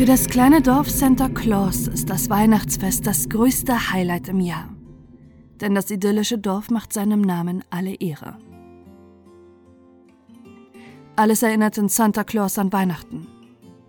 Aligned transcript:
Für 0.00 0.06
das 0.06 0.28
kleine 0.28 0.62
Dorf 0.62 0.88
Santa 0.88 1.28
Claus 1.28 1.86
ist 1.86 2.08
das 2.08 2.30
Weihnachtsfest 2.30 3.06
das 3.06 3.28
größte 3.28 3.92
Highlight 3.92 4.28
im 4.28 4.40
Jahr. 4.40 4.74
Denn 5.60 5.74
das 5.74 5.90
idyllische 5.90 6.38
Dorf 6.38 6.70
macht 6.70 6.94
seinem 6.94 7.20
Namen 7.20 7.62
alle 7.68 7.96
Ehre. 7.96 8.38
Alles 11.16 11.42
erinnert 11.42 11.76
in 11.76 11.90
Santa 11.90 12.24
Claus 12.24 12.56
an 12.56 12.72
Weihnachten. 12.72 13.26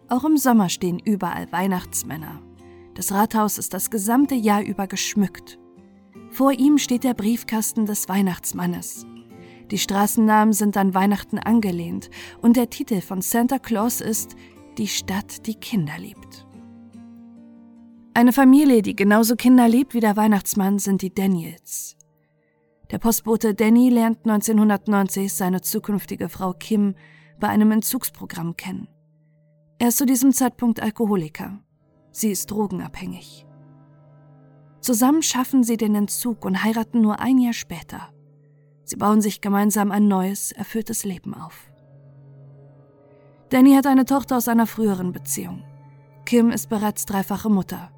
Auch 0.09 0.25
im 0.25 0.35
Sommer 0.35 0.67
stehen 0.67 0.99
überall 0.99 1.49
Weihnachtsmänner. 1.53 2.41
Das 2.95 3.13
Rathaus 3.13 3.57
ist 3.57 3.73
das 3.73 3.89
gesamte 3.89 4.35
Jahr 4.35 4.63
über 4.63 4.87
geschmückt. 4.87 5.59
Vor 6.29 6.51
ihm 6.51 6.77
steht 6.77 7.05
der 7.05 7.13
Briefkasten 7.13 7.85
des 7.85 8.09
Weihnachtsmannes. 8.09 9.05
Die 9.71 9.77
Straßennamen 9.77 10.51
sind 10.51 10.75
an 10.75 10.93
Weihnachten 10.93 11.39
angelehnt 11.39 12.09
und 12.41 12.57
der 12.57 12.69
Titel 12.69 12.99
von 12.99 13.21
Santa 13.21 13.57
Claus 13.59 14.01
ist 14.01 14.35
Die 14.77 14.87
Stadt, 14.87 15.45
die 15.47 15.55
Kinder 15.55 15.97
liebt. 15.97 16.47
Eine 18.13 18.33
Familie, 18.33 18.81
die 18.81 18.95
genauso 18.95 19.35
Kinder 19.35 19.67
liebt 19.67 19.93
wie 19.93 19.99
der 19.99 20.15
Weihnachtsmann, 20.15 20.79
sind 20.79 21.01
die 21.01 21.13
Daniels. 21.13 21.97
Der 22.89 22.97
Postbote 22.97 23.53
Danny 23.53 23.89
lernt 23.89 24.19
1990 24.25 25.33
seine 25.33 25.61
zukünftige 25.61 26.29
Frau 26.29 26.53
Kim 26.53 26.95
bei 27.39 27.47
einem 27.47 27.71
Entzugsprogramm 27.71 28.57
kennen. 28.57 28.87
Er 29.79 29.89
ist 29.89 29.97
zu 29.97 30.05
diesem 30.05 30.33
Zeitpunkt 30.33 30.81
Alkoholiker. 30.81 31.59
Sie 32.11 32.31
ist 32.31 32.51
drogenabhängig. 32.51 33.45
Zusammen 34.81 35.21
schaffen 35.21 35.63
sie 35.63 35.77
den 35.77 35.95
Entzug 35.95 36.43
und 36.43 36.63
heiraten 36.63 37.01
nur 37.01 37.19
ein 37.19 37.37
Jahr 37.37 37.53
später. 37.53 38.13
Sie 38.83 38.97
bauen 38.97 39.21
sich 39.21 39.41
gemeinsam 39.41 39.91
ein 39.91 40.07
neues, 40.07 40.51
erfülltes 40.51 41.05
Leben 41.05 41.33
auf. 41.33 41.70
Danny 43.51 43.73
hat 43.75 43.85
eine 43.85 44.05
Tochter 44.05 44.37
aus 44.37 44.47
einer 44.47 44.65
früheren 44.65 45.11
Beziehung. 45.11 45.63
Kim 46.25 46.51
ist 46.51 46.69
bereits 46.69 47.05
dreifache 47.05 47.49
Mutter. 47.49 47.91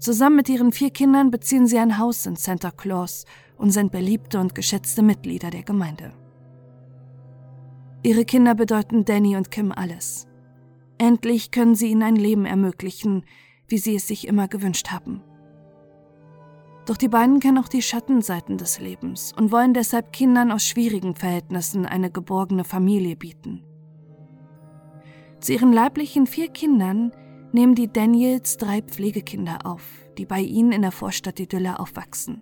Zusammen 0.00 0.34
mit 0.34 0.48
ihren 0.48 0.72
vier 0.72 0.90
Kindern 0.90 1.30
beziehen 1.30 1.68
sie 1.68 1.78
ein 1.78 1.96
Haus 1.96 2.26
in 2.26 2.34
Santa 2.34 2.72
Claus 2.72 3.24
und 3.56 3.70
sind 3.70 3.92
beliebte 3.92 4.40
und 4.40 4.56
geschätzte 4.56 5.02
Mitglieder 5.02 5.50
der 5.50 5.62
Gemeinde. 5.62 6.12
Ihre 8.02 8.24
Kinder 8.24 8.56
bedeuten 8.56 9.04
Danny 9.04 9.36
und 9.36 9.52
Kim 9.52 9.70
alles. 9.70 10.26
Endlich 10.98 11.52
können 11.52 11.76
sie 11.76 11.92
ihnen 11.92 12.02
ein 12.02 12.16
Leben 12.16 12.44
ermöglichen, 12.44 13.24
wie 13.68 13.78
sie 13.78 13.94
es 13.94 14.08
sich 14.08 14.26
immer 14.26 14.48
gewünscht 14.48 14.90
haben. 14.90 15.22
Doch 16.84 16.96
die 16.96 17.08
beiden 17.08 17.38
kennen 17.38 17.58
auch 17.58 17.68
die 17.68 17.80
Schattenseiten 17.80 18.58
des 18.58 18.80
Lebens 18.80 19.32
und 19.36 19.52
wollen 19.52 19.72
deshalb 19.72 20.12
Kindern 20.12 20.50
aus 20.50 20.64
schwierigen 20.64 21.14
Verhältnissen 21.14 21.86
eine 21.86 22.10
geborgene 22.10 22.64
Familie 22.64 23.14
bieten. 23.14 23.62
Zu 25.44 25.52
ihren 25.52 25.74
leiblichen 25.74 26.26
vier 26.26 26.48
Kindern 26.48 27.12
nehmen 27.52 27.74
die 27.74 27.92
Daniels 27.92 28.56
drei 28.56 28.80
Pflegekinder 28.80 29.58
auf, 29.64 29.82
die 30.16 30.24
bei 30.24 30.40
ihnen 30.40 30.72
in 30.72 30.80
der 30.80 30.90
Vorstadt 30.90 31.38
Idylle 31.38 31.78
aufwachsen. 31.78 32.40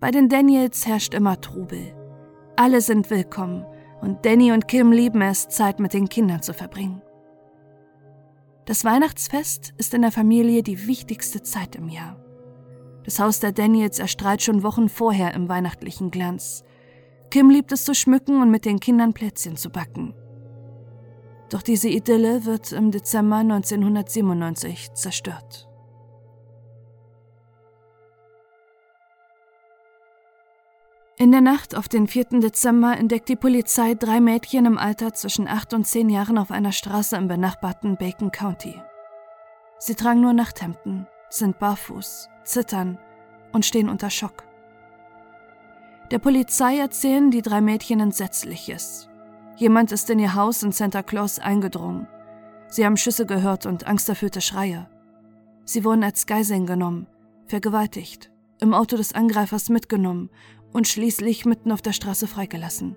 Bei 0.00 0.10
den 0.12 0.30
Daniels 0.30 0.86
herrscht 0.86 1.12
immer 1.12 1.38
Trubel. 1.38 1.94
Alle 2.56 2.80
sind 2.80 3.10
willkommen 3.10 3.66
und 4.00 4.24
Danny 4.24 4.50
und 4.52 4.66
Kim 4.66 4.92
lieben 4.92 5.20
es, 5.20 5.46
Zeit 5.48 5.78
mit 5.78 5.92
den 5.92 6.08
Kindern 6.08 6.40
zu 6.40 6.54
verbringen. 6.54 7.02
Das 8.64 8.86
Weihnachtsfest 8.86 9.74
ist 9.76 9.92
in 9.92 10.00
der 10.00 10.12
Familie 10.12 10.62
die 10.62 10.86
wichtigste 10.86 11.42
Zeit 11.42 11.76
im 11.76 11.90
Jahr. 11.90 12.16
Das 13.04 13.20
Haus 13.20 13.40
der 13.40 13.52
Daniels 13.52 13.98
erstrahlt 13.98 14.40
schon 14.40 14.62
Wochen 14.62 14.88
vorher 14.88 15.34
im 15.34 15.50
weihnachtlichen 15.50 16.10
Glanz. 16.10 16.64
Kim 17.28 17.50
liebt 17.50 17.72
es 17.72 17.84
zu 17.84 17.94
schmücken 17.94 18.40
und 18.40 18.50
mit 18.50 18.64
den 18.64 18.80
Kindern 18.80 19.12
Plätzchen 19.12 19.58
zu 19.58 19.68
backen. 19.68 20.14
Doch 21.50 21.62
diese 21.62 21.88
Idylle 21.88 22.44
wird 22.44 22.72
im 22.72 22.92
Dezember 22.92 23.36
1997 23.36 24.94
zerstört. 24.94 25.66
In 31.18 31.32
der 31.32 31.42
Nacht 31.42 31.76
auf 31.76 31.86
den 31.86 32.06
4. 32.06 32.40
Dezember 32.40 32.96
entdeckt 32.96 33.28
die 33.28 33.36
Polizei 33.36 33.92
drei 33.92 34.20
Mädchen 34.20 34.64
im 34.64 34.78
Alter 34.78 35.12
zwischen 35.12 35.48
8 35.48 35.74
und 35.74 35.86
10 35.86 36.08
Jahren 36.08 36.38
auf 36.38 36.50
einer 36.50 36.72
Straße 36.72 37.14
im 37.14 37.28
benachbarten 37.28 37.98
Bacon 37.98 38.30
County. 38.30 38.80
Sie 39.78 39.94
tragen 39.94 40.22
nur 40.22 40.32
Nachthemden, 40.32 41.06
sind 41.28 41.58
barfuß, 41.58 42.30
zittern 42.44 42.98
und 43.52 43.66
stehen 43.66 43.90
unter 43.90 44.08
Schock. 44.08 44.44
Der 46.10 46.20
Polizei 46.20 46.78
erzählen 46.78 47.30
die 47.30 47.42
drei 47.42 47.60
Mädchen 47.60 48.00
Entsetzliches. 48.00 49.09
Jemand 49.60 49.92
ist 49.92 50.08
in 50.08 50.18
ihr 50.18 50.34
Haus 50.34 50.62
in 50.62 50.72
Santa 50.72 51.02
Claus 51.02 51.38
eingedrungen. 51.38 52.08
Sie 52.68 52.86
haben 52.86 52.96
Schüsse 52.96 53.26
gehört 53.26 53.66
und 53.66 53.86
angsterfüllte 53.86 54.40
Schreie. 54.40 54.88
Sie 55.66 55.84
wurden 55.84 56.02
als 56.02 56.24
Geiseln 56.24 56.64
genommen, 56.64 57.06
vergewaltigt, 57.44 58.30
im 58.62 58.72
Auto 58.72 58.96
des 58.96 59.12
Angreifers 59.12 59.68
mitgenommen 59.68 60.30
und 60.72 60.88
schließlich 60.88 61.44
mitten 61.44 61.72
auf 61.72 61.82
der 61.82 61.92
Straße 61.92 62.26
freigelassen. 62.26 62.96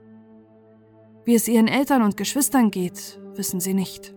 Wie 1.26 1.36
es 1.36 1.50
ihren 1.50 1.68
Eltern 1.68 2.02
und 2.02 2.16
Geschwistern 2.16 2.72
geht, 2.72 3.20
wissen 3.36 3.60
sie 3.60 3.74
nicht. 3.74 4.16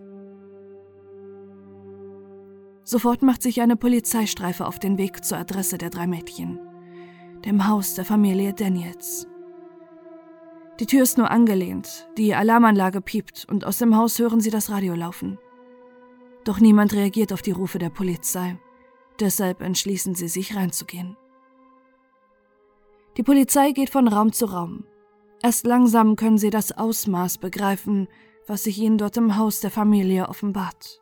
Sofort 2.85 3.23
macht 3.23 3.43
sich 3.43 3.59
eine 3.59 3.75
Polizeistreife 3.75 4.67
auf 4.67 4.79
den 4.79 4.97
Weg 4.97 5.25
zur 5.25 5.37
Adresse 5.37 5.77
der 5.77 5.89
drei 5.89 6.07
Mädchen, 6.07 6.61
dem 7.43 7.67
Haus 7.67 7.95
der 7.95 8.05
Familie 8.05 8.53
Daniels. 8.53 9.27
Die 10.79 10.85
Tür 10.85 11.01
ist 11.01 11.17
nur 11.17 11.31
angelehnt, 11.31 12.07
die 12.17 12.35
Alarmanlage 12.35 13.01
piept 13.01 13.45
und 13.49 13.65
aus 13.65 13.79
dem 13.79 13.95
Haus 13.97 14.19
hören 14.19 14.41
sie 14.41 14.51
das 14.51 14.69
Radio 14.69 14.93
laufen. 14.93 15.39
Doch 16.43 16.59
niemand 16.59 16.93
reagiert 16.93 17.33
auf 17.33 17.41
die 17.41 17.51
Rufe 17.51 17.79
der 17.79 17.89
Polizei, 17.89 18.59
deshalb 19.19 19.61
entschließen 19.61 20.13
sie 20.13 20.27
sich 20.27 20.55
reinzugehen. 20.55 21.17
Die 23.17 23.23
Polizei 23.23 23.71
geht 23.71 23.89
von 23.89 24.07
Raum 24.07 24.31
zu 24.31 24.45
Raum. 24.45 24.85
Erst 25.41 25.65
langsam 25.65 26.15
können 26.15 26.37
sie 26.37 26.51
das 26.51 26.71
Ausmaß 26.71 27.39
begreifen, 27.39 28.07
was 28.45 28.63
sich 28.63 28.77
ihnen 28.77 28.99
dort 28.99 29.17
im 29.17 29.35
Haus 29.35 29.59
der 29.59 29.71
Familie 29.71 30.29
offenbart. 30.29 31.01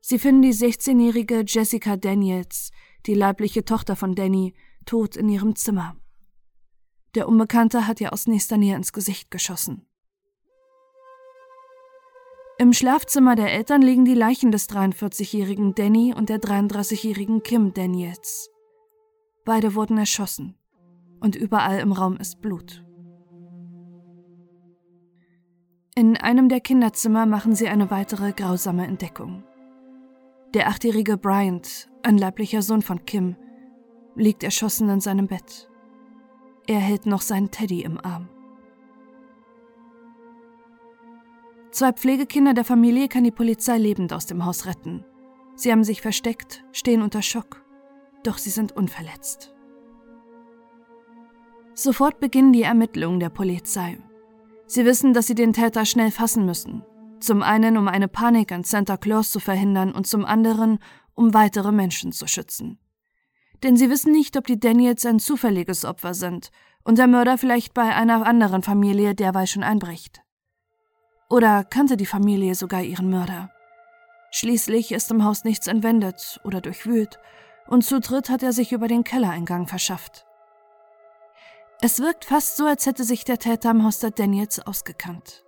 Sie 0.00 0.18
finden 0.18 0.42
die 0.42 0.54
16-jährige 0.54 1.44
Jessica 1.46 1.96
Daniels, 1.96 2.72
die 3.06 3.14
leibliche 3.14 3.64
Tochter 3.64 3.94
von 3.94 4.14
Danny, 4.14 4.54
tot 4.86 5.16
in 5.16 5.28
ihrem 5.28 5.54
Zimmer. 5.54 5.96
Der 7.14 7.28
Unbekannte 7.28 7.86
hat 7.86 8.00
ihr 8.00 8.12
aus 8.12 8.26
nächster 8.26 8.56
Nähe 8.56 8.76
ins 8.76 8.92
Gesicht 8.92 9.30
geschossen. 9.30 9.86
Im 12.60 12.72
Schlafzimmer 12.72 13.36
der 13.36 13.52
Eltern 13.52 13.82
liegen 13.82 14.04
die 14.04 14.14
Leichen 14.14 14.50
des 14.50 14.68
43-jährigen 14.68 15.74
Danny 15.74 16.12
und 16.12 16.28
der 16.28 16.40
33-jährigen 16.40 17.42
Kim 17.42 17.72
Daniels. 17.72 18.50
Beide 19.44 19.74
wurden 19.74 19.96
erschossen 19.96 20.56
und 21.20 21.36
überall 21.36 21.78
im 21.78 21.92
Raum 21.92 22.16
ist 22.16 22.40
Blut. 22.40 22.84
In 25.94 26.16
einem 26.16 26.48
der 26.48 26.60
Kinderzimmer 26.60 27.26
machen 27.26 27.54
sie 27.54 27.68
eine 27.68 27.90
weitere 27.90 28.32
grausame 28.32 28.86
Entdeckung. 28.86 29.44
Der 30.54 30.68
achtjährige 30.68 31.16
Bryant, 31.16 31.88
ein 32.02 32.18
leiblicher 32.18 32.62
Sohn 32.62 32.82
von 32.82 33.04
Kim, 33.04 33.36
liegt 34.14 34.42
erschossen 34.42 34.88
in 34.88 35.00
seinem 35.00 35.26
Bett. 35.26 35.67
Er 36.68 36.80
hält 36.80 37.06
noch 37.06 37.22
seinen 37.22 37.50
Teddy 37.50 37.80
im 37.80 37.98
Arm. 37.98 38.28
Zwei 41.70 41.92
Pflegekinder 41.92 42.52
der 42.52 42.64
Familie 42.64 43.08
kann 43.08 43.24
die 43.24 43.30
Polizei 43.30 43.78
lebend 43.78 44.12
aus 44.12 44.26
dem 44.26 44.44
Haus 44.44 44.66
retten. 44.66 45.02
Sie 45.54 45.72
haben 45.72 45.82
sich 45.82 46.02
versteckt, 46.02 46.64
stehen 46.72 47.00
unter 47.00 47.22
Schock, 47.22 47.64
doch 48.22 48.36
sie 48.36 48.50
sind 48.50 48.72
unverletzt. 48.72 49.54
Sofort 51.72 52.20
beginnen 52.20 52.52
die 52.52 52.64
Ermittlungen 52.64 53.18
der 53.18 53.30
Polizei. 53.30 53.96
Sie 54.66 54.84
wissen, 54.84 55.14
dass 55.14 55.26
sie 55.26 55.34
den 55.34 55.54
Täter 55.54 55.86
schnell 55.86 56.10
fassen 56.10 56.44
müssen. 56.44 56.84
Zum 57.18 57.42
einen, 57.42 57.78
um 57.78 57.88
eine 57.88 58.08
Panik 58.08 58.52
an 58.52 58.64
Santa 58.64 58.98
Claus 58.98 59.30
zu 59.30 59.40
verhindern 59.40 59.92
und 59.92 60.06
zum 60.06 60.26
anderen, 60.26 60.80
um 61.14 61.32
weitere 61.32 61.72
Menschen 61.72 62.12
zu 62.12 62.26
schützen. 62.26 62.78
Denn 63.62 63.76
sie 63.76 63.90
wissen 63.90 64.12
nicht, 64.12 64.36
ob 64.36 64.46
die 64.46 64.60
Daniels 64.60 65.04
ein 65.04 65.18
zufälliges 65.18 65.84
Opfer 65.84 66.14
sind 66.14 66.50
und 66.84 66.98
der 66.98 67.06
Mörder 67.06 67.38
vielleicht 67.38 67.74
bei 67.74 67.94
einer 67.94 68.24
anderen 68.26 68.62
Familie 68.62 69.14
derweil 69.14 69.46
schon 69.46 69.64
einbricht. 69.64 70.22
Oder 71.28 71.64
kannte 71.64 71.96
die 71.96 72.06
Familie 72.06 72.54
sogar 72.54 72.82
ihren 72.82 73.10
Mörder? 73.10 73.50
Schließlich 74.30 74.92
ist 74.92 75.10
im 75.10 75.24
Haus 75.24 75.44
nichts 75.44 75.66
entwendet 75.66 76.40
oder 76.44 76.60
durchwühlt 76.60 77.18
und 77.66 77.84
Zutritt 77.84 78.30
hat 78.30 78.42
er 78.42 78.52
sich 78.52 78.72
über 78.72 78.88
den 78.88 79.04
Kellereingang 79.04 79.66
verschafft. 79.66 80.26
Es 81.80 82.00
wirkt 82.00 82.24
fast 82.24 82.56
so, 82.56 82.66
als 82.66 82.86
hätte 82.86 83.04
sich 83.04 83.24
der 83.24 83.38
Täter 83.38 83.70
im 83.70 83.84
Haus 83.84 84.00
der 84.00 84.10
Daniels 84.10 84.58
ausgekannt. 84.58 85.44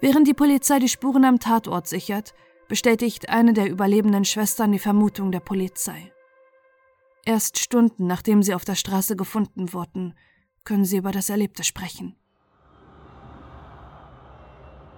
Während 0.00 0.26
die 0.26 0.34
Polizei 0.34 0.78
die 0.78 0.88
Spuren 0.88 1.24
am 1.24 1.38
Tatort 1.38 1.86
sichert, 1.86 2.34
bestätigt 2.68 3.28
eine 3.28 3.52
der 3.52 3.70
überlebenden 3.70 4.24
Schwestern 4.24 4.72
die 4.72 4.78
Vermutung 4.78 5.32
der 5.32 5.40
Polizei. 5.40 6.12
Erst 7.24 7.58
Stunden 7.58 8.06
nachdem 8.06 8.42
sie 8.42 8.54
auf 8.54 8.64
der 8.64 8.74
Straße 8.74 9.16
gefunden 9.16 9.72
wurden, 9.72 10.14
können 10.64 10.84
sie 10.84 10.98
über 10.98 11.12
das 11.12 11.30
Erlebte 11.30 11.64
sprechen. 11.64 12.16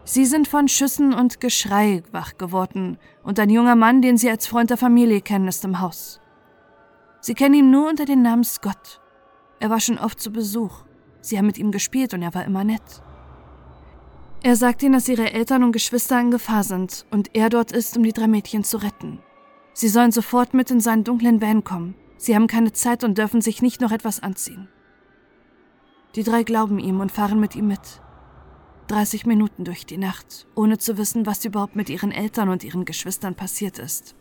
Sie 0.05 0.25
sind 0.25 0.49
von 0.49 0.69
Schüssen 0.69 1.13
und 1.13 1.41
Geschrei 1.41 2.03
wach 2.13 2.39
geworden, 2.39 2.97
und 3.23 3.39
ein 3.39 3.51
junger 3.51 3.77
Mann, 3.77 4.01
den 4.01 4.17
Sie 4.17 4.31
als 4.31 4.47
Freund 4.47 4.71
der 4.71 4.79
Familie 4.79 5.21
kennen, 5.21 5.49
ist 5.49 5.67
im 5.67 5.81
Haus. 5.81 6.19
Sie 7.21 7.35
kennen 7.35 7.55
ihn 7.55 7.71
nur 7.71 7.91
unter 7.91 8.07
dem 8.07 8.23
Namen 8.23 8.45
Scott. 8.45 9.03
Er 9.61 9.69
war 9.69 9.81
schon 9.81 9.99
oft 9.99 10.19
zu 10.19 10.33
Besuch. 10.33 10.85
Sie 11.21 11.37
haben 11.37 11.47
mit 11.47 11.59
ihm 11.59 11.73
gespielt 11.73 12.15
und 12.15 12.23
er 12.23 12.35
war 12.35 12.47
immer 12.47 12.65
nett. 12.65 13.03
Er 14.43 14.55
sagt 14.55 14.83
ihnen, 14.83 14.93
dass 14.93 15.09
ihre 15.09 15.33
Eltern 15.33 15.65
und 15.65 15.73
Geschwister 15.73 16.21
in 16.21 16.31
Gefahr 16.31 16.63
sind 16.63 17.07
und 17.11 17.35
er 17.35 17.51
dort 17.51 17.73
ist, 17.73 17.97
um 17.97 18.05
die 18.05 18.13
drei 18.13 18.29
Mädchen 18.29 18.63
zu 18.63 18.77
retten. 18.77 19.19
Sie 19.73 19.89
sollen 19.89 20.13
sofort 20.13 20.55
mit 20.55 20.71
in 20.71 20.81
seinen 20.81 21.05
dunklen 21.05 21.41
Van 21.41 21.65
kommen. 21.65 21.97
Sie 22.17 22.35
haben 22.35 22.47
keine 22.47 22.73
Zeit 22.73 23.03
und 23.03 23.19
dürfen 23.19 23.41
sich 23.41 23.63
nicht 23.63 23.81
noch 23.81 23.91
etwas 23.91 24.23
anziehen. 24.23 24.69
Die 26.15 26.23
drei 26.23 26.45
glauben 26.45 26.79
ihm 26.79 27.01
und 27.01 27.13
fahren 27.13 27.41
mit 27.41 27.57
ihm 27.57 27.67
mit. 27.67 28.01
30 28.87 29.27
Minuten 29.27 29.65
durch 29.65 29.87
die 29.87 29.99
Nacht, 29.99 30.47
ohne 30.55 30.79
zu 30.79 30.97
wissen, 30.97 31.27
was 31.27 31.45
überhaupt 31.45 31.77
mit 31.77 31.91
ihren 31.91 32.11
Eltern 32.11 32.49
und 32.49 32.65
ihren 32.65 32.85
Geschwistern 32.85 33.35
passiert 33.35 33.79
ist. 33.79 34.15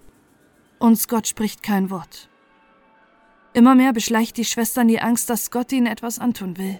Und 0.80 0.98
Scott 0.98 1.28
spricht 1.28 1.64
kein 1.64 1.90
Wort. 1.90 2.30
Immer 3.54 3.75
mehr 3.75 3.94
beschleicht 3.94 4.38
die 4.38 4.46
Schwestern 4.46 4.88
die 4.88 5.00
Angst, 5.00 5.30
dass 5.30 5.46
Scott 5.46 5.72
ihnen 5.72 5.88
etwas 5.88 6.19
antun 6.19 6.58
will. 6.58 6.80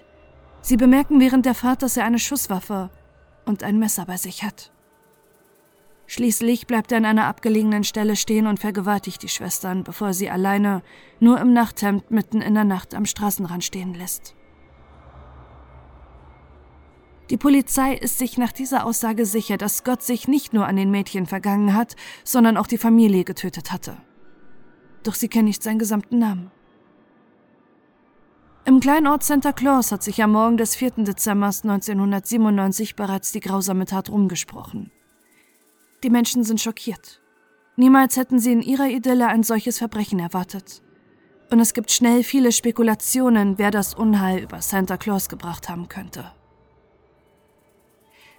Sie 0.60 0.76
bemerken 0.76 1.18
während 1.20 1.46
der 1.46 1.54
Fahrt, 1.54 1.82
dass 1.82 1.96
er 1.96 2.04
eine 2.04 2.18
Schusswaffe 2.18 2.90
und 3.48 3.62
ein 3.62 3.78
Messer 3.78 4.04
bei 4.06 4.16
sich 4.16 4.42
hat. 4.42 4.72
Schließlich 6.06 6.66
bleibt 6.66 6.90
er 6.90 6.98
an 6.98 7.04
einer 7.04 7.26
abgelegenen 7.26 7.84
Stelle 7.84 8.16
stehen 8.16 8.46
und 8.46 8.60
vergewaltigt 8.60 9.22
die 9.22 9.28
Schwestern, 9.28 9.84
bevor 9.84 10.14
sie 10.14 10.30
alleine, 10.30 10.82
nur 11.20 11.38
im 11.38 11.52
Nachthemd 11.52 12.10
mitten 12.10 12.40
in 12.40 12.54
der 12.54 12.64
Nacht 12.64 12.94
am 12.94 13.04
Straßenrand 13.04 13.62
stehen 13.62 13.92
lässt. 13.92 14.34
Die 17.28 17.36
Polizei 17.36 17.92
ist 17.92 18.16
sich 18.16 18.38
nach 18.38 18.52
dieser 18.52 18.86
Aussage 18.86 19.26
sicher, 19.26 19.58
dass 19.58 19.84
Gott 19.84 20.02
sich 20.02 20.28
nicht 20.28 20.54
nur 20.54 20.66
an 20.66 20.76
den 20.76 20.90
Mädchen 20.90 21.26
vergangen 21.26 21.74
hat, 21.74 21.94
sondern 22.24 22.56
auch 22.56 22.66
die 22.66 22.78
Familie 22.78 23.24
getötet 23.24 23.70
hatte. 23.70 23.98
Doch 25.02 25.14
sie 25.14 25.28
kennen 25.28 25.44
nicht 25.44 25.62
seinen 25.62 25.78
gesamten 25.78 26.18
Namen. 26.18 26.50
Im 28.68 28.80
kleinen 28.80 29.06
Ort 29.06 29.24
Santa 29.24 29.52
Claus 29.52 29.92
hat 29.92 30.02
sich 30.02 30.22
am 30.22 30.32
Morgen 30.32 30.58
des 30.58 30.76
4. 30.76 30.90
Dezember 30.98 31.46
1997 31.46 32.96
bereits 32.96 33.32
die 33.32 33.40
grausame 33.40 33.86
Tat 33.86 34.10
rumgesprochen. 34.10 34.90
Die 36.02 36.10
Menschen 36.10 36.44
sind 36.44 36.60
schockiert. 36.60 37.22
Niemals 37.76 38.18
hätten 38.18 38.38
sie 38.38 38.52
in 38.52 38.60
ihrer 38.60 38.88
Idylle 38.88 39.28
ein 39.28 39.42
solches 39.42 39.78
Verbrechen 39.78 40.18
erwartet. 40.18 40.82
Und 41.50 41.60
es 41.60 41.72
gibt 41.72 41.90
schnell 41.90 42.22
viele 42.22 42.52
Spekulationen, 42.52 43.56
wer 43.56 43.70
das 43.70 43.94
Unheil 43.94 44.42
über 44.42 44.60
Santa 44.60 44.98
Claus 44.98 45.30
gebracht 45.30 45.70
haben 45.70 45.88
könnte. 45.88 46.30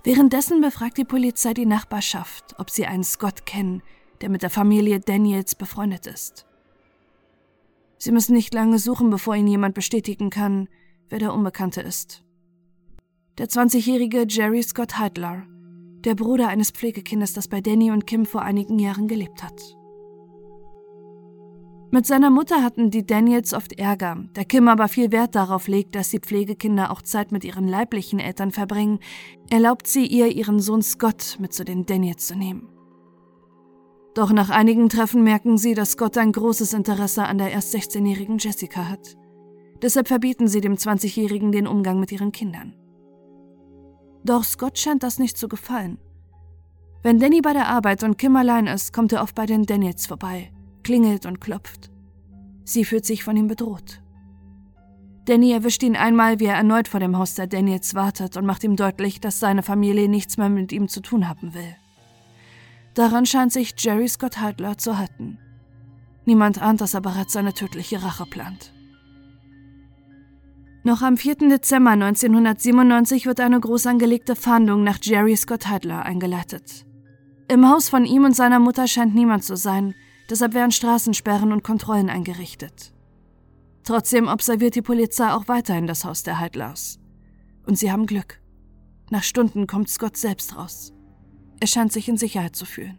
Währenddessen 0.03 0.61
befragt 0.61 0.99
die 0.99 1.05
Polizei 1.05 1.55
die 1.55 1.65
Nachbarschaft, 1.65 2.53
ob 2.59 2.69
sie 2.69 2.85
einen 2.85 3.03
Scott 3.03 3.47
kennen, 3.47 3.81
der 4.21 4.29
mit 4.29 4.43
der 4.43 4.51
Familie 4.51 4.99
Daniels 4.99 5.55
befreundet 5.55 6.05
ist. 6.05 6.45
Sie 7.99 8.13
müssen 8.13 8.33
nicht 8.33 8.53
lange 8.53 8.79
suchen, 8.79 9.09
bevor 9.09 9.35
ihnen 9.35 9.49
jemand 9.49 9.75
bestätigen 9.75 10.29
kann, 10.29 10.69
wer 11.09 11.19
der 11.19 11.33
Unbekannte 11.33 11.81
ist. 11.81 12.23
Der 13.37 13.47
20-jährige 13.47 14.25
Jerry 14.27 14.63
Scott 14.63 14.97
Heidler, 14.97 15.43
der 16.05 16.15
Bruder 16.15 16.47
eines 16.47 16.71
Pflegekindes, 16.71 17.33
das 17.33 17.49
bei 17.49 17.59
Danny 17.59 17.91
und 17.91 18.07
Kim 18.07 18.25
vor 18.25 18.41
einigen 18.41 18.79
Jahren 18.79 19.09
gelebt 19.09 19.43
hat. 19.43 19.75
Mit 21.91 22.05
seiner 22.05 22.29
Mutter 22.29 22.63
hatten 22.63 22.89
die 22.89 23.05
Daniels 23.05 23.53
oft 23.53 23.73
Ärger, 23.77 24.23
da 24.33 24.43
Kim 24.43 24.69
aber 24.69 24.87
viel 24.87 25.11
Wert 25.11 25.35
darauf 25.35 25.67
legt, 25.67 25.95
dass 25.95 26.09
die 26.09 26.19
Pflegekinder 26.19 26.91
auch 26.91 27.01
Zeit 27.01 27.31
mit 27.33 27.43
ihren 27.43 27.67
leiblichen 27.67 28.19
Eltern 28.19 28.51
verbringen, 28.51 28.99
erlaubt 29.49 29.87
sie 29.87 30.05
ihr, 30.05 30.27
ihren 30.27 30.59
Sohn 30.59 30.83
Scott 30.83 31.37
mit 31.39 31.51
zu 31.51 31.65
den 31.65 31.85
Daniels 31.85 32.27
zu 32.27 32.37
nehmen. 32.37 32.69
Doch 34.19 34.33
nach 34.33 34.49
einigen 34.49 34.89
Treffen 34.89 35.23
merken 35.23 35.57
sie, 35.57 35.75
dass 35.75 35.91
Scott 35.91 36.17
ein 36.17 36.33
großes 36.33 36.73
Interesse 36.73 37.23
an 37.23 37.37
der 37.37 37.51
erst 37.51 37.73
16-jährigen 37.73 38.37
Jessica 38.37 38.89
hat. 38.89 39.15
Deshalb 39.81 40.09
verbieten 40.09 40.49
sie 40.49 40.59
dem 40.59 40.75
20-jährigen 40.75 41.53
den 41.53 41.65
Umgang 41.65 42.01
mit 42.01 42.11
ihren 42.11 42.33
Kindern. 42.33 42.75
Doch 44.25 44.43
Scott 44.43 44.77
scheint 44.77 45.03
das 45.03 45.19
nicht 45.19 45.37
zu 45.37 45.47
gefallen. 45.47 45.99
Wenn 47.01 47.17
Danny 47.17 47.39
bei 47.39 47.53
der 47.53 47.69
Arbeit 47.69 48.03
und 48.03 48.17
Kim 48.17 48.35
allein 48.35 48.67
ist, 48.67 48.91
kommt 48.91 49.13
er 49.13 49.23
oft 49.23 49.35
bei 49.35 49.45
den 49.45 49.65
Daniels 49.65 50.05
vorbei 50.05 50.51
klingelt 50.83 51.25
und 51.25 51.39
klopft. 51.39 51.89
Sie 52.65 52.83
fühlt 52.83 53.05
sich 53.05 53.23
von 53.23 53.37
ihm 53.37 53.47
bedroht. 53.47 54.01
Danny 55.27 55.53
erwischt 55.53 55.81
ihn 55.81 55.95
einmal, 55.95 56.41
wie 56.41 56.47
er 56.47 56.55
erneut 56.55 56.89
vor 56.89 56.99
dem 56.99 57.17
Haus 57.17 57.35
der 57.35 57.47
Daniels 57.47 57.95
wartet 57.95 58.35
und 58.35 58.45
macht 58.45 58.65
ihm 58.65 58.75
deutlich, 58.75 59.21
dass 59.21 59.39
seine 59.39 59.63
Familie 59.63 60.09
nichts 60.09 60.35
mehr 60.35 60.49
mit 60.49 60.73
ihm 60.73 60.89
zu 60.89 60.99
tun 60.99 61.29
haben 61.29 61.53
will. 61.53 61.73
Daran 62.99 63.25
scheint 63.25 63.53
sich 63.53 63.73
Jerry 63.77 64.09
Scott 64.09 64.41
Heidler 64.41 64.77
zu 64.77 64.97
halten. 64.97 65.37
Niemand 66.25 66.61
ahnt, 66.61 66.81
dass 66.81 66.93
er 66.93 66.99
bereits 66.99 67.31
seine 67.31 67.53
tödliche 67.53 68.03
Rache 68.03 68.25
plant. 68.25 68.73
Noch 70.83 71.01
am 71.01 71.15
4. 71.15 71.35
Dezember 71.47 71.91
1997 71.91 73.25
wird 73.25 73.39
eine 73.39 73.61
groß 73.61 73.87
angelegte 73.87 74.35
Fahndung 74.35 74.83
nach 74.83 74.99
Jerry 75.01 75.37
Scott 75.37 75.69
Heidler 75.69 76.03
eingeleitet. 76.03 76.85
Im 77.47 77.69
Haus 77.69 77.87
von 77.87 78.03
ihm 78.03 78.25
und 78.25 78.35
seiner 78.35 78.59
Mutter 78.59 78.85
scheint 78.85 79.15
niemand 79.15 79.45
zu 79.45 79.55
sein, 79.55 79.95
Deshalb 80.29 80.53
werden 80.53 80.71
Straßensperren 80.71 81.51
und 81.51 81.63
Kontrollen 81.63 82.09
eingerichtet. 82.09 82.93
Trotzdem 83.83 84.27
observiert 84.27 84.75
die 84.75 84.83
Polizei 84.83 85.31
auch 85.31 85.47
weiterhin 85.47 85.87
das 85.87 86.05
Haus 86.05 86.21
der 86.21 86.39
Heidlers. 86.39 86.99
Und 87.65 87.79
sie 87.79 87.91
haben 87.91 88.05
Glück. 88.05 88.39
Nach 89.09 89.23
Stunden 89.23 89.65
kommt 89.65 89.89
Scott 89.89 90.17
selbst 90.17 90.55
raus. 90.55 90.93
Er 91.59 91.67
scheint 91.67 91.91
sich 91.91 92.07
in 92.07 92.17
Sicherheit 92.17 92.55
zu 92.55 92.65
fühlen. 92.65 92.97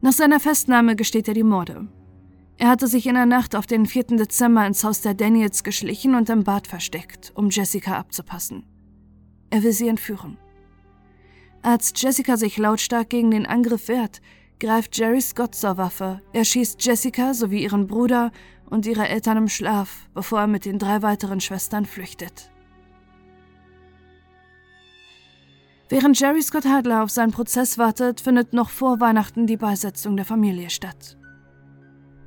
Nach 0.00 0.12
seiner 0.12 0.38
Festnahme 0.38 0.96
gesteht 0.96 1.28
er 1.28 1.34
die 1.34 1.42
Morde. 1.42 1.88
Er 2.56 2.68
hatte 2.68 2.86
sich 2.86 3.06
in 3.06 3.14
der 3.14 3.26
Nacht 3.26 3.54
auf 3.54 3.66
den 3.66 3.86
4. 3.86 4.04
Dezember 4.16 4.66
ins 4.66 4.84
Haus 4.84 5.00
der 5.00 5.14
Daniels 5.14 5.62
geschlichen 5.62 6.14
und 6.14 6.28
im 6.28 6.44
Bad 6.44 6.66
versteckt, 6.66 7.32
um 7.34 7.50
Jessica 7.50 7.96
abzupassen. 7.96 8.64
Er 9.50 9.62
will 9.62 9.72
sie 9.72 9.88
entführen. 9.88 10.36
Als 11.62 11.92
Jessica 11.96 12.36
sich 12.36 12.58
lautstark 12.58 13.10
gegen 13.10 13.30
den 13.30 13.46
Angriff 13.46 13.88
wehrt, 13.88 14.20
greift 14.60 14.96
Jerry 14.96 15.20
Scott 15.20 15.54
zur 15.54 15.76
Waffe. 15.76 16.20
Er 16.32 16.44
schießt 16.44 16.84
Jessica 16.84 17.34
sowie 17.34 17.62
ihren 17.62 17.86
Bruder 17.86 18.32
und 18.70 18.86
ihre 18.86 19.08
Eltern 19.08 19.36
im 19.36 19.48
Schlaf, 19.48 20.08
bevor 20.14 20.40
er 20.40 20.46
mit 20.46 20.64
den 20.64 20.78
drei 20.78 21.02
weiteren 21.02 21.40
Schwestern 21.40 21.86
flüchtet. 21.86 22.50
Während 25.90 26.20
Jerry 26.20 26.42
Scott 26.42 26.66
Hadler 26.66 27.02
auf 27.02 27.10
seinen 27.10 27.32
Prozess 27.32 27.78
wartet, 27.78 28.20
findet 28.20 28.52
noch 28.52 28.68
vor 28.68 29.00
Weihnachten 29.00 29.46
die 29.46 29.56
Beisetzung 29.56 30.16
der 30.16 30.26
Familie 30.26 30.68
statt. 30.68 31.16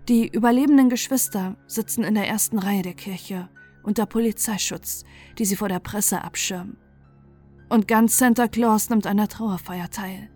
Die 0.07 0.27
überlebenden 0.27 0.89
Geschwister 0.89 1.55
sitzen 1.67 2.03
in 2.03 2.15
der 2.15 2.27
ersten 2.27 2.57
Reihe 2.57 2.81
der 2.81 2.95
Kirche 2.95 3.49
unter 3.83 4.05
Polizeischutz, 4.05 5.03
die 5.37 5.45
sie 5.45 5.55
vor 5.55 5.69
der 5.69 5.79
Presse 5.79 6.23
abschirmen. 6.23 6.77
Und 7.69 7.87
ganz 7.87 8.17
Santa 8.17 8.47
Claus 8.47 8.89
nimmt 8.89 9.07
an 9.07 9.17
der 9.17 9.27
Trauerfeier 9.27 9.89
teil. 9.89 10.29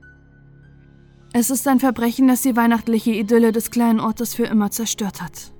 Es 1.33 1.49
ist 1.49 1.67
ein 1.67 1.79
Verbrechen, 1.79 2.27
das 2.27 2.43
die 2.43 2.55
weihnachtliche 2.55 3.11
Idylle 3.11 3.51
des 3.51 3.71
kleinen 3.71 3.99
Ortes 3.99 4.35
für 4.35 4.45
immer 4.45 4.71
zerstört 4.71 5.21
hat. 5.21 5.51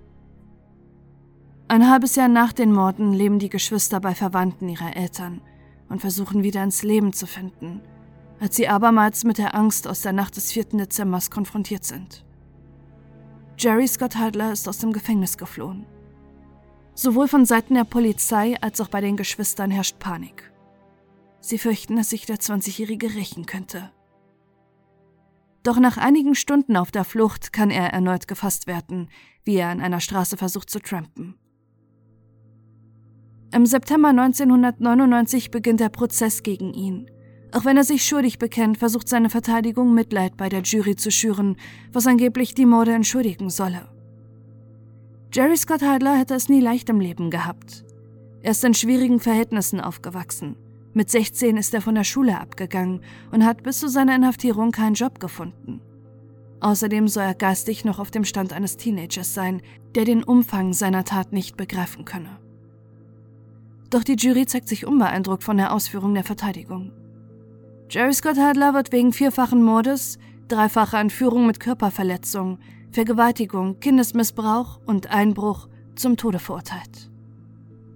Ein 1.68 1.90
halbes 1.90 2.16
Jahr 2.16 2.28
nach 2.28 2.54
den 2.54 2.72
Morden 2.72 3.12
leben 3.12 3.40
die 3.40 3.50
Geschwister 3.50 4.00
bei 4.00 4.16
Verwandten 4.16 4.70
ihrer 4.70 4.96
Eltern 4.96 5.42
und 5.90 6.02
versuchen 6.02 6.44
wieder 6.44 6.64
ins 6.64 6.84
Leben 6.84 7.14
zu 7.14 7.28
finden, 7.28 7.82
als 8.40 8.56
sie 8.56 8.68
abermals 8.68 9.24
mit 9.24 9.38
der 9.38 9.56
Angst 9.56 9.88
aus 9.88 10.02
der 10.02 10.14
Nacht 10.14 10.36
des 10.36 10.52
4. 10.52 10.66
Dezembers 10.66 11.32
konfrontiert 11.32 11.84
sind. 11.84 12.26
Jerry 13.58 13.88
Scott 13.88 14.16
Hadler 14.16 14.52
ist 14.52 14.68
aus 14.68 14.80
dem 14.80 14.92
Gefängnis 14.92 15.38
geflohen. 15.38 15.86
Sowohl 16.94 17.28
von 17.28 17.46
Seiten 17.46 17.76
der 17.76 17.84
Polizei 17.84 18.56
als 18.62 18.82
auch 18.82 18.90
bei 18.90 19.02
den 19.02 19.18
Geschwistern 19.18 19.72
herrscht 19.72 20.00
Panik. 20.00 20.52
Sie 21.40 21.58
fürchten, 21.58 21.96
dass 21.96 22.10
sich 22.10 22.26
der 22.26 22.38
20-Jährige 22.38 23.14
rächen 23.16 23.46
könnte. 23.46 23.92
Doch 25.64 25.80
nach 25.80 25.98
einigen 25.98 26.36
Stunden 26.36 26.78
auf 26.78 26.92
der 26.92 27.04
Flucht 27.04 27.52
kann 27.54 27.72
er 27.72 27.92
erneut 27.92 28.28
gefasst 28.28 28.68
werden, 28.68 29.10
wie 29.44 29.56
er 29.56 29.70
an 29.70 29.82
einer 29.82 30.00
Straße 30.00 30.38
versucht 30.38 30.70
zu 30.70 30.80
trampen. 30.80 31.38
Im 33.56 33.66
September 33.66 34.10
1999 34.10 35.50
beginnt 35.50 35.80
der 35.80 35.88
Prozess 35.88 36.44
gegen 36.44 36.74
ihn. 36.74 37.10
Auch 37.54 37.64
wenn 37.64 37.78
er 37.78 37.86
sich 37.86 38.04
schuldig 38.04 38.38
bekennt, 38.38 38.78
versucht 38.78 39.08
seine 39.08 39.30
Verteidigung 39.30 39.94
Mitleid 39.94 40.36
bei 40.36 40.50
der 40.50 40.62
Jury 40.64 40.98
zu 40.98 41.10
schüren, 41.10 41.56
was 41.94 42.06
angeblich 42.06 42.54
die 42.54 42.66
Morde 42.66 42.92
entschuldigen 42.92 43.50
solle. 43.50 43.88
Jerry 45.32 45.56
Scott 45.56 45.82
Heidler 45.84 46.18
hätte 46.18 46.34
es 46.34 46.50
nie 46.50 46.60
leicht 46.60 46.90
im 46.90 47.00
Leben 47.00 47.30
gehabt. 47.30 47.86
Er 48.42 48.52
ist 48.52 48.64
in 48.66 48.74
schwierigen 48.74 49.22
Verhältnissen 49.22 49.80
aufgewachsen. 49.80 50.58
Mit 50.94 51.10
16 51.10 51.56
ist 51.56 51.74
er 51.74 51.80
von 51.80 51.96
der 51.96 52.04
Schule 52.04 52.38
abgegangen 52.38 53.00
und 53.32 53.46
hat 53.46 53.64
bis 53.64 53.80
zu 53.80 53.88
seiner 53.88 54.18
Inhaftierung 54.18 54.72
keinen 54.72 54.96
Job 54.96 55.22
gefunden. 55.22 55.80
Außerdem 56.60 57.08
soll 57.08 57.24
er 57.24 57.36
geistig 57.36 57.86
noch 57.86 58.00
auf 58.00 58.12
dem 58.12 58.26
Stand 58.26 58.52
eines 58.52 58.76
Teenagers 58.76 59.34
sein, 59.34 59.62
der 59.96 60.04
den 60.04 60.26
Umfang 60.26 60.74
seiner 60.74 61.06
Tat 61.06 61.32
nicht 61.32 61.56
begreifen 61.56 62.04
könne. 62.04 62.45
Doch 63.96 64.04
die 64.04 64.18
Jury 64.18 64.46
zeigt 64.46 64.68
sich 64.68 64.86
unbeeindruckt 64.86 65.46
von 65.46 65.56
der 65.56 65.72
Ausführung 65.72 66.14
der 66.16 66.26
Verteidigung. 66.26 66.92
Jerry 67.90 68.14
Scott 68.14 68.38
Hadler 68.38 68.74
wird 68.74 68.92
wegen 68.92 69.14
vierfachen 69.14 69.64
Mordes, 69.64 70.20
dreifacher 70.50 71.00
Entführung 71.00 71.48
mit 71.48 71.62
Körperverletzung, 71.62 72.60
Vergewaltigung, 72.92 73.80
Kindesmissbrauch 73.80 74.82
und 74.86 75.12
Einbruch 75.12 75.70
zum 75.96 76.18
Tode 76.18 76.40
verurteilt. 76.40 77.10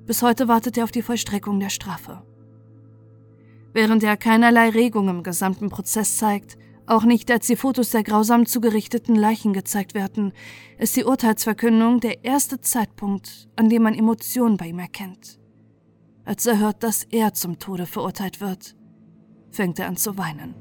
Bis 0.06 0.22
heute 0.22 0.48
wartet 0.48 0.78
er 0.78 0.86
auf 0.86 0.92
die 0.94 1.02
Vollstreckung 1.02 1.60
der 1.60 1.68
Strafe. 1.68 2.22
Während 3.74 4.02
er 4.02 4.16
keinerlei 4.16 4.70
Regung 4.70 5.10
im 5.10 5.22
gesamten 5.22 5.68
Prozess 5.68 6.16
zeigt, 6.16 6.58
auch 6.86 7.04
nicht 7.04 7.30
als 7.30 7.48
die 7.48 7.58
Fotos 7.58 7.90
der 7.90 8.04
grausam 8.04 8.46
zugerichteten 8.46 9.18
Leichen 9.18 9.52
gezeigt 9.52 9.96
werden, 9.96 10.32
ist 10.78 10.96
die 10.96 11.04
Urteilsverkündung 11.04 12.00
der 12.00 12.24
erste 12.24 12.62
Zeitpunkt, 12.62 13.50
an 13.58 13.68
dem 13.68 13.84
man 13.84 13.96
Emotionen 13.96 14.56
bei 14.56 14.68
ihm 14.68 14.80
erkennt. 14.80 15.40
Als 16.30 16.46
er 16.46 16.60
hört, 16.60 16.84
dass 16.84 17.06
er 17.06 17.34
zum 17.34 17.58
Tode 17.58 17.88
verurteilt 17.88 18.40
wird, 18.40 18.76
fängt 19.50 19.80
er 19.80 19.88
an 19.88 19.98
zu 19.98 20.16
weinen. 20.16 20.54